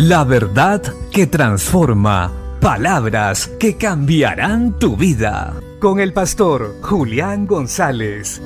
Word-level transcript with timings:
La 0.00 0.22
verdad 0.22 0.80
que 1.10 1.26
transforma. 1.26 2.32
Palabras 2.60 3.48
que 3.58 3.76
cambiarán 3.76 4.78
tu 4.78 4.96
vida. 4.96 5.60
Con 5.80 5.98
el 5.98 6.12
pastor 6.12 6.76
Julián 6.82 7.48
González. 7.48 8.40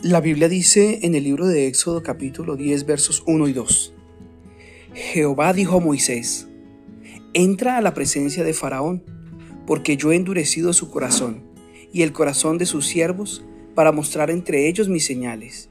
La 0.00 0.20
Biblia 0.20 0.48
dice 0.48 1.00
en 1.02 1.16
el 1.16 1.24
libro 1.24 1.48
de 1.48 1.66
Éxodo 1.66 2.04
capítulo 2.04 2.54
10 2.54 2.86
versos 2.86 3.24
1 3.26 3.48
y 3.48 3.52
2. 3.52 3.94
Jehová 4.92 5.52
dijo 5.52 5.78
a 5.78 5.80
Moisés, 5.80 6.46
entra 7.32 7.78
a 7.78 7.80
la 7.80 7.94
presencia 7.94 8.44
de 8.44 8.54
Faraón, 8.54 9.02
porque 9.66 9.96
yo 9.96 10.12
he 10.12 10.16
endurecido 10.16 10.72
su 10.72 10.88
corazón 10.88 11.42
y 11.92 12.02
el 12.02 12.12
corazón 12.12 12.58
de 12.58 12.66
sus 12.66 12.86
siervos 12.86 13.44
para 13.74 13.92
mostrar 13.92 14.30
entre 14.30 14.68
ellos 14.68 14.88
mis 14.88 15.04
señales, 15.04 15.70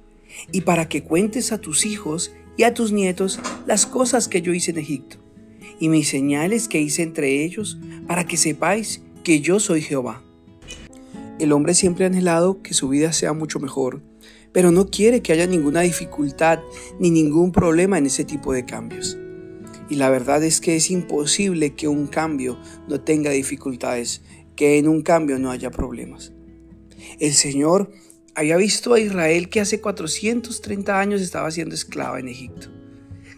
y 0.52 0.62
para 0.62 0.88
que 0.90 1.04
cuentes 1.04 1.52
a 1.52 1.60
tus 1.60 1.86
hijos 1.86 2.34
y 2.58 2.64
a 2.64 2.74
tus 2.74 2.92
nietos 2.92 3.40
las 3.66 3.86
cosas 3.86 4.28
que 4.28 4.42
yo 4.42 4.54
hice 4.54 4.72
en 4.72 4.80
Egipto, 4.80 5.18
y 5.80 5.90
mis 5.90 6.08
señales 6.08 6.68
que 6.68 6.82
hice 6.82 7.04
entre 7.04 7.44
ellos, 7.44 7.80
para 8.08 8.26
que 8.26 8.38
sepáis 8.38 9.02
que 9.24 9.40
yo 9.42 9.60
soy 9.60 9.82
Jehová. 9.82 10.24
El 11.40 11.52
hombre 11.52 11.74
siempre 11.74 12.06
ha 12.06 12.08
anhelado 12.08 12.62
que 12.62 12.74
su 12.74 12.90
vida 12.90 13.12
sea 13.12 13.34
mucho 13.34 13.60
mejor, 13.60 14.02
pero 14.52 14.72
no 14.72 14.88
quiere 14.88 15.22
que 15.22 15.34
haya 15.34 15.48
ninguna 15.48 15.82
dificultad 15.82 16.60
ni 17.00 17.10
ningún 17.10 17.52
problema 17.52 17.98
en 17.98 18.06
ese 18.06 18.24
tipo 18.24 18.54
de 18.54 18.66
cambios. 18.66 19.18
Y 19.90 19.96
la 19.96 20.10
verdad 20.10 20.44
es 20.44 20.62
que 20.62 20.76
es 20.76 20.92
imposible 20.92 21.74
que 21.74 21.88
un 21.88 22.08
cambio 22.08 22.58
no 22.88 23.02
tenga 23.02 23.32
dificultades, 23.32 24.22
que 24.56 24.78
en 24.78 24.88
un 24.88 25.02
cambio 25.02 25.40
no 25.40 25.52
haya 25.52 25.72
problemas. 25.72 26.32
El 27.20 27.34
Señor 27.34 27.92
había 28.36 28.58
visto 28.58 28.94
a 28.94 29.00
Israel 29.00 29.50
que 29.50 29.62
hace 29.62 29.80
430 29.80 31.00
años 31.00 31.22
estaba 31.22 31.52
siendo 31.52 31.76
esclava 31.76 32.20
en 32.20 32.28
Egipto. 32.28 32.70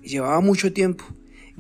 Llevaba 0.04 0.40
mucho 0.40 0.72
tiempo 0.72 1.06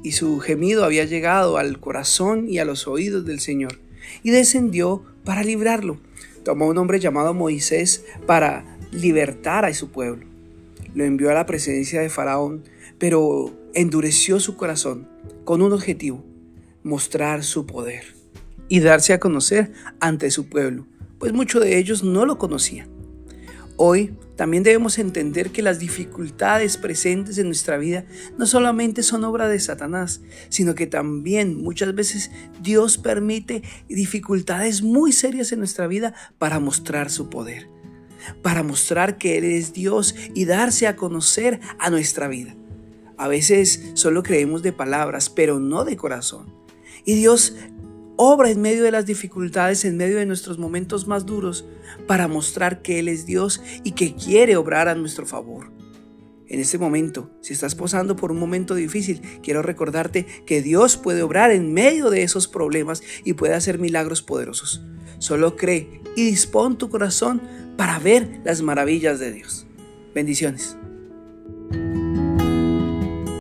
y 0.03 0.13
su 0.13 0.39
gemido 0.39 0.85
había 0.85 1.05
llegado 1.05 1.57
al 1.57 1.79
corazón 1.79 2.47
y 2.49 2.59
a 2.59 2.65
los 2.65 2.87
oídos 2.87 3.25
del 3.25 3.39
Señor 3.39 3.79
y 4.23 4.29
descendió 4.29 5.03
para 5.23 5.43
librarlo. 5.43 5.99
Tomó 6.43 6.67
un 6.67 6.77
hombre 6.77 6.99
llamado 6.99 7.33
Moisés 7.33 8.05
para 8.25 8.77
libertar 8.91 9.65
a 9.65 9.73
su 9.73 9.89
pueblo. 9.89 10.25
Lo 10.93 11.03
envió 11.03 11.31
a 11.31 11.33
la 11.33 11.45
presencia 11.45 12.01
de 12.01 12.09
Faraón, 12.09 12.63
pero 12.99 13.51
endureció 13.73 14.39
su 14.39 14.55
corazón 14.55 15.09
con 15.43 15.61
un 15.61 15.73
objetivo, 15.73 16.23
mostrar 16.83 17.43
su 17.43 17.65
poder 17.65 18.15
y 18.69 18.79
darse 18.79 19.13
a 19.13 19.19
conocer 19.19 19.73
ante 19.99 20.31
su 20.31 20.47
pueblo 20.47 20.85
pues 21.19 21.33
muchos 21.33 21.63
de 21.63 21.77
ellos 21.77 22.03
no 22.03 22.25
lo 22.25 22.37
conocían. 22.37 22.89
Hoy 23.77 24.15
también 24.37 24.63
debemos 24.63 24.97
entender 24.99 25.51
que 25.51 25.61
las 25.61 25.79
dificultades 25.79 26.77
presentes 26.77 27.37
en 27.37 27.47
nuestra 27.47 27.77
vida 27.77 28.05
no 28.37 28.45
solamente 28.45 29.03
son 29.03 29.25
obra 29.25 29.49
de 29.49 29.59
Satanás, 29.59 30.21
sino 30.49 30.75
que 30.75 30.87
también 30.87 31.61
muchas 31.61 31.93
veces 31.93 32.31
Dios 32.61 32.97
permite 32.97 33.63
dificultades 33.89 34.81
muy 34.81 35.11
serias 35.11 35.51
en 35.51 35.59
nuestra 35.59 35.87
vida 35.87 36.13
para 36.37 36.59
mostrar 36.61 37.09
su 37.09 37.29
poder, 37.29 37.67
para 38.41 38.63
mostrar 38.63 39.17
que 39.17 39.37
Él 39.37 39.43
es 39.43 39.73
Dios 39.73 40.15
y 40.33 40.45
darse 40.45 40.87
a 40.87 40.95
conocer 40.95 41.59
a 41.77 41.89
nuestra 41.89 42.29
vida. 42.29 42.55
A 43.17 43.27
veces 43.27 43.91
solo 43.93 44.23
creemos 44.23 44.63
de 44.63 44.73
palabras, 44.73 45.29
pero 45.29 45.59
no 45.59 45.83
de 45.85 45.97
corazón. 45.97 46.53
Y 47.05 47.15
Dios 47.15 47.55
obra 48.17 48.49
en 48.49 48.61
medio 48.61 48.83
de 48.83 48.91
las 48.91 49.05
dificultades, 49.05 49.85
en 49.85 49.97
medio 49.97 50.17
de 50.17 50.25
nuestros 50.25 50.57
momentos 50.57 51.07
más 51.07 51.25
duros, 51.25 51.65
para 52.07 52.27
mostrar 52.27 52.81
que 52.81 52.99
Él 52.99 53.07
es 53.07 53.25
Dios 53.25 53.61
y 53.83 53.91
que 53.91 54.15
quiere 54.15 54.55
obrar 54.57 54.87
a 54.87 54.95
nuestro 54.95 55.25
favor. 55.25 55.71
En 56.47 56.59
este 56.59 56.77
momento, 56.77 57.31
si 57.41 57.53
estás 57.53 57.73
posando 57.73 58.15
por 58.15 58.31
un 58.31 58.39
momento 58.39 58.75
difícil, 58.75 59.21
quiero 59.41 59.61
recordarte 59.61 60.25
que 60.45 60.61
Dios 60.61 60.95
puede 60.95 61.23
obrar 61.23 61.51
en 61.51 61.73
medio 61.73 62.09
de 62.09 62.21
esos 62.21 62.47
problemas 62.47 63.01
y 63.23 63.33
puede 63.33 63.55
hacer 63.55 63.79
milagros 63.79 64.21
poderosos. 64.21 64.83
Solo 65.17 65.55
cree 65.55 66.01
y 66.15 66.23
dispón 66.25 66.77
tu 66.77 66.89
corazón 66.89 67.41
para 67.77 67.97
ver 67.99 68.41
las 68.43 68.61
maravillas 68.61 69.19
de 69.19 69.31
Dios. 69.31 69.65
Bendiciones. 70.13 70.77